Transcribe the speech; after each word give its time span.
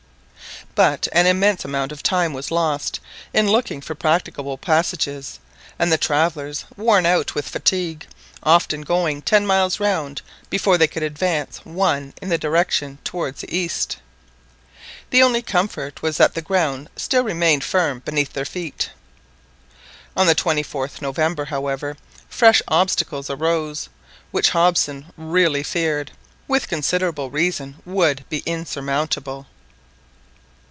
But 0.73 1.09
an 1.11 1.27
immense 1.27 1.65
amount 1.65 1.91
of 1.91 2.01
time 2.01 2.31
was 2.31 2.49
lost 2.49 3.01
in 3.33 3.49
looking 3.49 3.81
for 3.81 3.93
practicable 3.93 4.57
passages, 4.57 5.37
and 5.77 5.91
the 5.91 5.97
travellers 5.97 6.63
were 6.77 6.85
worn 6.85 7.05
out 7.05 7.35
with 7.35 7.49
fatigue, 7.49 8.07
often 8.41 8.83
going 8.83 9.21
ten 9.21 9.45
miles 9.45 9.81
round 9.81 10.21
before 10.49 10.77
they 10.77 10.87
could 10.87 11.03
advance 11.03 11.57
one 11.65 12.13
in 12.21 12.29
the 12.29 12.35
required 12.35 12.39
direction 12.39 12.97
towards 13.03 13.41
the 13.41 13.53
east. 13.53 13.97
The 15.09 15.21
only 15.21 15.41
comfort 15.41 16.01
was 16.01 16.15
that 16.17 16.35
the 16.35 16.41
ground 16.41 16.89
still 16.95 17.25
remained 17.25 17.65
firm 17.65 17.99
beneath 17.99 18.31
their 18.31 18.45
feet. 18.45 18.91
On 20.15 20.25
the 20.25 20.35
24th 20.35 21.01
November, 21.01 21.45
however, 21.45 21.97
fresh 22.29 22.61
obstacles 22.69 23.29
arose, 23.29 23.89
which 24.31 24.51
Hobson 24.51 25.07
really 25.17 25.63
feared, 25.63 26.11
with 26.47 26.69
considerable 26.69 27.29
reason, 27.29 27.75
would 27.85 28.23
be 28.29 28.39
insurmountable. 28.45 29.47